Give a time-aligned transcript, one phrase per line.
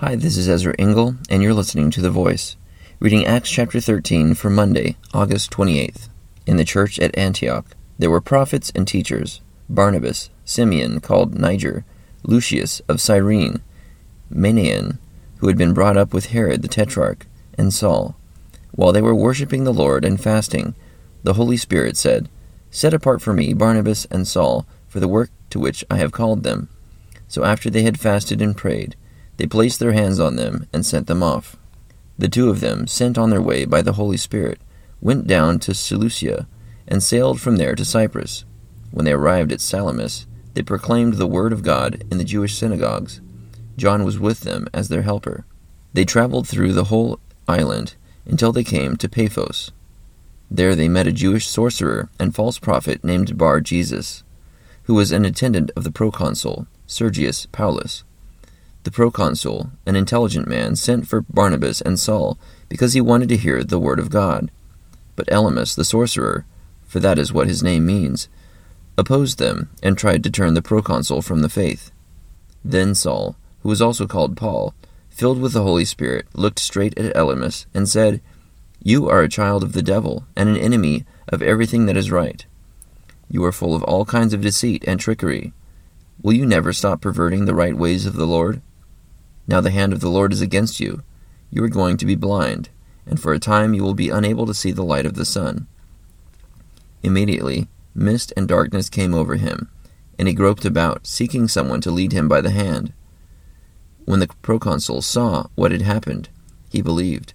[0.00, 2.54] Hi, this is Ezra Engel, and you're listening to The Voice,
[3.00, 6.08] reading Acts chapter 13 for Monday, August 28th.
[6.46, 7.66] In the church at Antioch,
[7.98, 11.84] there were prophets and teachers Barnabas, Simeon, called Niger,
[12.22, 13.60] Lucius of Cyrene,
[14.32, 14.98] Manaen,
[15.38, 17.26] who had been brought up with Herod the Tetrarch,
[17.58, 18.14] and Saul.
[18.70, 20.76] While they were worshipping the Lord and fasting,
[21.24, 22.28] the Holy Spirit said,
[22.70, 26.44] Set apart for me Barnabas and Saul for the work to which I have called
[26.44, 26.68] them.
[27.26, 28.94] So after they had fasted and prayed,
[29.38, 31.56] they placed their hands on them and sent them off.
[32.18, 34.60] The two of them, sent on their way by the Holy Spirit,
[35.00, 36.46] went down to Seleucia
[36.86, 38.44] and sailed from there to Cyprus.
[38.90, 43.20] When they arrived at Salamis, they proclaimed the word of God in the Jewish synagogues.
[43.76, 45.44] John was with them as their helper.
[45.92, 47.94] They traveled through the whole island
[48.26, 49.70] until they came to Paphos.
[50.50, 54.24] There they met a Jewish sorcerer and false prophet named Bar Jesus,
[54.84, 58.02] who was an attendant of the proconsul, Sergius Paulus.
[58.84, 62.38] The proconsul, an intelligent man, sent for Barnabas and Saul
[62.68, 64.50] because he wanted to hear the word of God.
[65.16, 66.46] But Elymas, the sorcerer,
[66.86, 68.28] for that is what his name means,
[68.96, 71.90] opposed them and tried to turn the proconsul from the faith.
[72.64, 74.74] Then Saul, who was also called Paul,
[75.08, 78.20] filled with the Holy Spirit, looked straight at Elymas and said,
[78.82, 82.46] You are a child of the devil and an enemy of everything that is right.
[83.30, 85.52] You are full of all kinds of deceit and trickery.
[86.22, 88.62] Will you never stop perverting the right ways of the Lord?
[89.48, 91.02] Now the hand of the Lord is against you.
[91.50, 92.68] You are going to be blind,
[93.06, 95.66] and for a time you will be unable to see the light of the sun.
[97.02, 99.70] Immediately, mist and darkness came over him,
[100.18, 102.92] and he groped about, seeking someone to lead him by the hand.
[104.04, 106.28] When the proconsul saw what had happened,
[106.68, 107.32] he believed,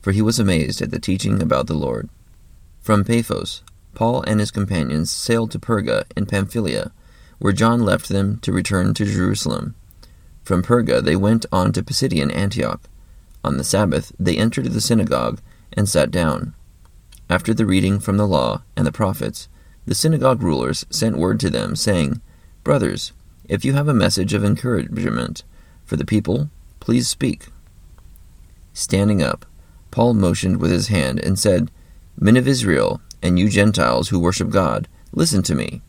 [0.00, 2.08] for he was amazed at the teaching about the Lord.
[2.80, 3.62] From Paphos,
[3.94, 6.92] Paul and his companions sailed to Perga in Pamphylia,
[7.40, 9.74] where John left them to return to Jerusalem.
[10.48, 12.80] From Perga they went on to Pisidian Antioch.
[13.44, 15.42] On the Sabbath they entered the synagogue
[15.74, 16.54] and sat down.
[17.28, 19.50] After the reading from the law and the prophets,
[19.84, 22.22] the synagogue rulers sent word to them, saying,
[22.64, 23.12] Brothers,
[23.46, 25.42] if you have a message of encouragement
[25.84, 26.48] for the people,
[26.80, 27.48] please speak.
[28.72, 29.44] Standing up,
[29.90, 31.70] Paul motioned with his hand and said,
[32.18, 35.82] Men of Israel, and you Gentiles who worship God, listen to me.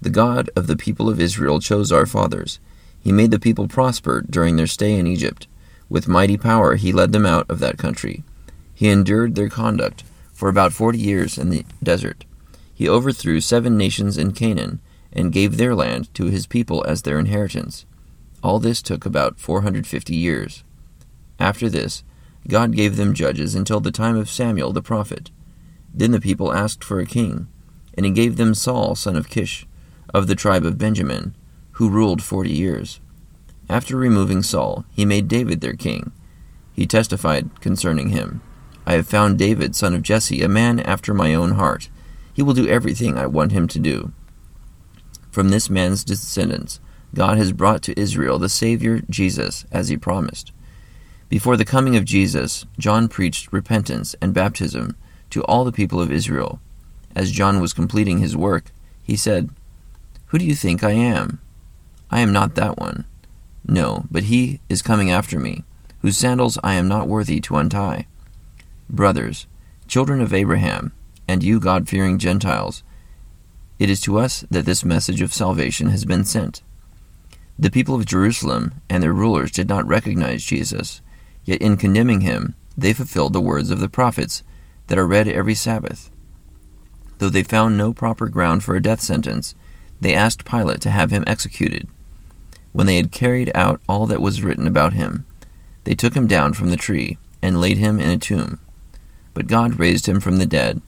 [0.00, 2.58] The God of the people of Israel chose our fathers
[3.06, 5.46] he made the people prosper during their stay in Egypt.
[5.88, 8.24] With mighty power he led them out of that country.
[8.74, 10.02] He endured their conduct
[10.32, 12.24] for about forty years in the desert.
[12.74, 14.80] He overthrew seven nations in Canaan
[15.12, 17.86] and gave their land to his people as their inheritance.
[18.42, 20.64] All this took about 450 years.
[21.38, 22.02] After this,
[22.48, 25.30] God gave them judges until the time of Samuel the prophet.
[25.94, 27.46] Then the people asked for a king,
[27.94, 29.64] and he gave them Saul son of Kish,
[30.12, 31.36] of the tribe of Benjamin,
[31.76, 33.00] who ruled forty years.
[33.68, 36.12] After removing Saul, he made David their king.
[36.72, 38.40] He testified concerning him
[38.86, 41.88] I have found David, son of Jesse, a man after my own heart.
[42.32, 44.12] He will do everything I want him to do.
[45.30, 46.80] From this man's descendants,
[47.12, 50.52] God has brought to Israel the Savior, Jesus, as he promised.
[51.28, 54.96] Before the coming of Jesus, John preached repentance and baptism
[55.30, 56.60] to all the people of Israel.
[57.16, 58.70] As John was completing his work,
[59.02, 59.50] he said,
[60.26, 61.40] Who do you think I am?
[62.10, 63.04] I am not that one.
[63.66, 65.64] No, but he is coming after me,
[66.00, 68.06] whose sandals I am not worthy to untie.
[68.88, 69.46] Brothers,
[69.88, 70.92] children of Abraham,
[71.26, 72.84] and you God fearing Gentiles,
[73.78, 76.62] it is to us that this message of salvation has been sent.
[77.58, 81.00] The people of Jerusalem and their rulers did not recognize Jesus,
[81.44, 84.42] yet in condemning him, they fulfilled the words of the prophets
[84.86, 86.10] that are read every Sabbath.
[87.18, 89.54] Though they found no proper ground for a death sentence,
[90.00, 91.88] they asked Pilate to have him executed.
[92.76, 95.24] When they had carried out all that was written about him,
[95.84, 98.60] they took him down from the tree and laid him in a tomb.
[99.32, 100.82] But God raised him from the dead,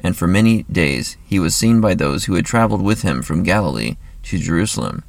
[0.00, 3.42] and for many days he was seen by those who had traveled with him from
[3.42, 5.04] Galilee to Jerusalem.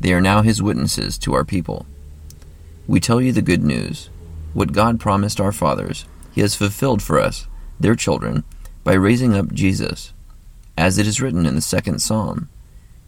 [0.00, 1.86] They are now his witnesses to our people.
[2.88, 4.10] We tell you the good news.
[4.54, 7.46] What God promised our fathers, he has fulfilled for us,
[7.78, 8.42] their children,
[8.82, 10.14] by raising up Jesus.
[10.76, 12.48] As it is written in the second psalm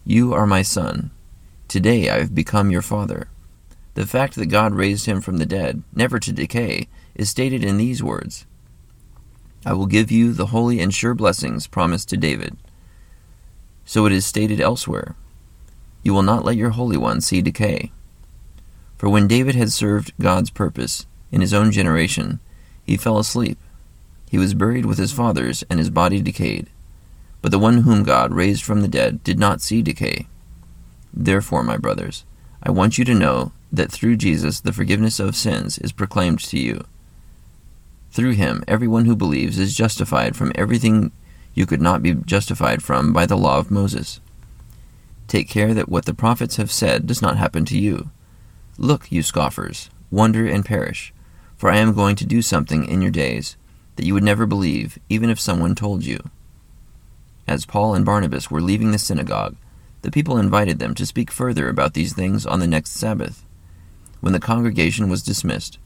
[0.05, 1.11] You are my son.
[1.73, 3.29] Today I have become your father.
[3.95, 7.77] The fact that God raised him from the dead, never to decay, is stated in
[7.77, 8.45] these words
[9.65, 12.57] I will give you the holy and sure blessings promised to David.
[13.85, 15.15] So it is stated elsewhere
[16.03, 17.91] You will not let your Holy One see decay.
[18.99, 22.39] For when David had served God's purpose in his own generation,
[22.83, 23.57] he fell asleep.
[24.29, 26.69] He was buried with his fathers, and his body decayed.
[27.41, 30.27] But the one whom God raised from the dead did not see decay.
[31.13, 32.25] Therefore, my brothers,
[32.61, 36.59] I want you to know that through Jesus the forgiveness of sins is proclaimed to
[36.59, 36.85] you.
[38.11, 41.11] Through him, everyone who believes is justified from everything
[41.53, 44.19] you could not be justified from by the law of Moses.
[45.27, 48.09] Take care that what the prophets have said does not happen to you.
[48.77, 51.13] Look, you scoffers, wonder and perish,
[51.57, 53.55] for I am going to do something in your days
[53.95, 56.19] that you would never believe, even if someone told you.
[57.47, 59.55] As Paul and Barnabas were leaving the synagogue,
[60.03, 63.45] the people invited them to speak further about these things on the next Sabbath.
[64.19, 65.79] When the congregation was dismissed,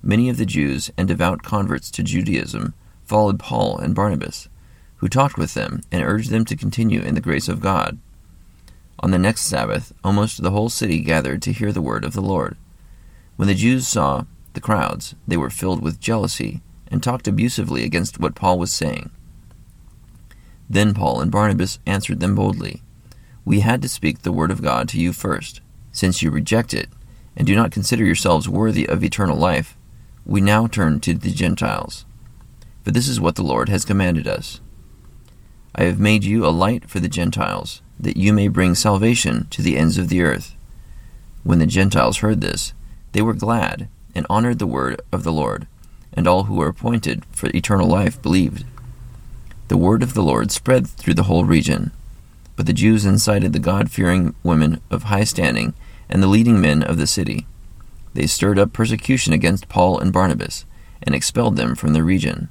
[0.00, 2.74] many of the Jews and devout converts to Judaism
[3.04, 4.48] followed Paul and Barnabas,
[4.98, 7.98] who talked with them and urged them to continue in the grace of God.
[9.00, 12.22] On the next Sabbath, almost the whole city gathered to hear the word of the
[12.22, 12.56] Lord.
[13.34, 18.20] When the Jews saw the crowds, they were filled with jealousy and talked abusively against
[18.20, 19.10] what Paul was saying.
[20.70, 22.83] Then Paul and Barnabas answered them boldly
[23.44, 25.60] We had to speak the word of God to you first.
[25.92, 26.88] Since you reject it,
[27.36, 29.76] and do not consider yourselves worthy of eternal life,
[30.24, 32.04] we now turn to the Gentiles.
[32.82, 34.60] For this is what the Lord has commanded us
[35.76, 39.60] I have made you a light for the Gentiles, that you may bring salvation to
[39.60, 40.54] the ends of the earth.
[41.42, 42.72] When the Gentiles heard this,
[43.10, 45.66] they were glad and honored the word of the Lord,
[46.12, 48.64] and all who were appointed for eternal life believed.
[49.66, 51.90] The word of the Lord spread through the whole region.
[52.56, 55.74] But the Jews incited the God fearing women of high standing
[56.08, 57.46] and the leading men of the city.
[58.14, 60.64] They stirred up persecution against Paul and Barnabas,
[61.02, 62.48] and expelled them from the region.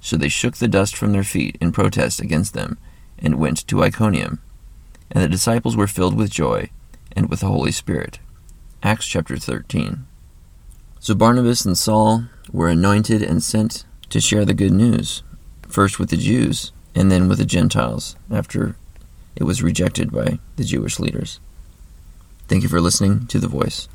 [0.00, 2.78] So they shook the dust from their feet in protest against them,
[3.18, 4.40] and went to Iconium.
[5.10, 6.70] And the disciples were filled with joy
[7.12, 8.20] and with the Holy Spirit.
[8.82, 10.06] Acts chapter 13.
[11.00, 15.22] So Barnabas and Saul were anointed and sent to share the good news,
[15.66, 18.76] first with the Jews and then with the Gentiles, after
[19.38, 21.38] it was rejected by the Jewish leaders.
[22.48, 23.88] Thank you for listening to The Voice.